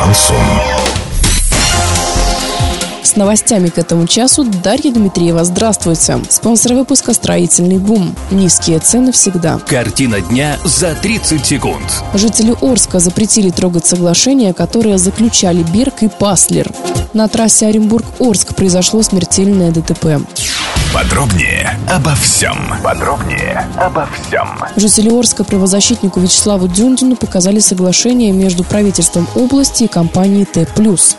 [0.00, 0.36] Шансон.
[3.02, 5.44] С новостями к этому часу Дарья Дмитриева.
[5.44, 6.20] Здравствуйте.
[6.30, 8.14] Спонсор выпуска «Строительный бум».
[8.30, 9.58] Низкие цены всегда.
[9.58, 11.84] Картина дня за 30 секунд.
[12.14, 16.70] Жители Орска запретили трогать соглашения, которые заключали Берг и Паслер.
[17.12, 20.24] На трассе Оренбург-Орск произошло смертельное ДТП.
[20.92, 22.56] Подробнее обо всем.
[22.82, 24.48] Подробнее обо всем.
[24.74, 30.66] Жители Орска правозащитнику Вячеславу Дюндину показали соглашение между правительством области и компанией Т+.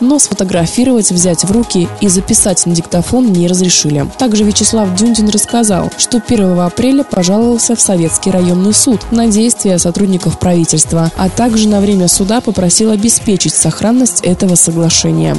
[0.00, 4.06] Но сфотографировать, взять в руки и записать на диктофон не разрешили.
[4.18, 10.38] Также Вячеслав Дюндин рассказал, что 1 апреля пожаловался в Советский районный суд на действия сотрудников
[10.38, 15.34] правительства, а также на время суда попросил обеспечить сохранность этого соглашения.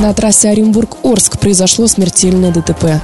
[0.00, 3.00] На трассе Оренбург-Орск произошло смертельное ДТП.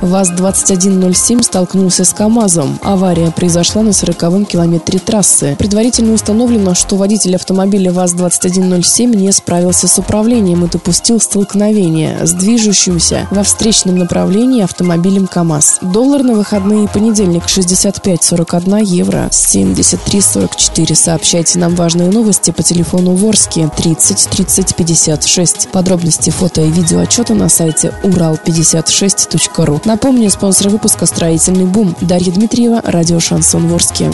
[0.68, 2.78] ВАЗ-2107 столкнулся с КАМАЗом.
[2.82, 5.56] Авария произошла на 40-м километре трассы.
[5.58, 13.26] Предварительно установлено, что водитель автомобиля ВАЗ-2107 не справился с управлением и допустил столкновение с движущимся
[13.30, 15.78] во встречном направлении автомобилем КАМАЗ.
[15.80, 20.94] Доллар на выходные понедельник 65,41 евро, 73,44.
[20.94, 25.68] Сообщайте нам важные новости по телефону Ворске 30 30 56.
[25.70, 29.80] Подробности фото и видео видеоотчета на сайте урал56.ру.
[29.84, 34.10] Напомню, спонсор выпуска «Строительный бум» Дарья Дмитриева, радио «Шансон Ворске».